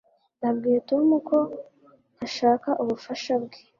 Nabwiye 0.41 0.79
Tom 0.89 1.07
ko 1.29 1.37
ntashaka 2.15 2.69
ubufasha 2.81 3.33
bwe 3.43 3.59